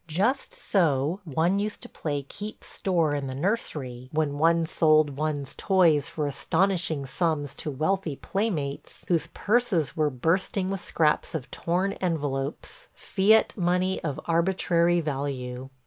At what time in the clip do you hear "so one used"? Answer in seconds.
0.55-1.83